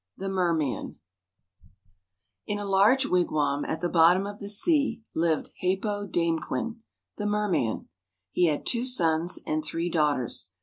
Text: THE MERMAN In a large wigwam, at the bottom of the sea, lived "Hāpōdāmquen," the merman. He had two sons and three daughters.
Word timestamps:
THE 0.17 0.29
MERMAN 0.29 0.95
In 2.47 2.57
a 2.57 2.65
large 2.65 3.05
wigwam, 3.05 3.63
at 3.63 3.81
the 3.81 3.87
bottom 3.87 4.25
of 4.25 4.39
the 4.39 4.49
sea, 4.49 5.03
lived 5.13 5.51
"Hāpōdāmquen," 5.63 6.77
the 7.17 7.27
merman. 7.27 7.87
He 8.31 8.47
had 8.47 8.65
two 8.65 8.83
sons 8.83 9.37
and 9.45 9.63
three 9.63 9.91
daughters. 9.91 10.53